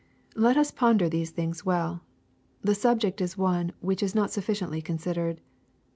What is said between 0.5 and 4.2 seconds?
us ponder these things well. The subject is one which is